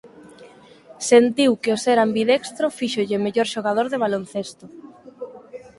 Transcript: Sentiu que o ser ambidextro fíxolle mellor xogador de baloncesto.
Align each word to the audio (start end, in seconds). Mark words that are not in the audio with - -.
Sentiu 1.09 1.51
que 1.61 1.73
o 1.75 1.81
ser 1.85 1.97
ambidextro 1.99 2.67
fíxolle 2.79 3.23
mellor 3.25 3.47
xogador 3.53 3.87
de 3.89 4.01
baloncesto. 4.03 4.65